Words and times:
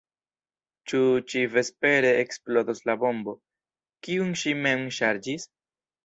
Ĉu 0.91 0.99
ĉivespere 1.33 2.13
eksplodos 2.21 2.81
la 2.91 2.95
bombo, 3.03 3.35
kiun 4.07 4.33
ŝi 4.43 4.55
mem 4.63 4.87
ŝarĝis? 5.01 5.47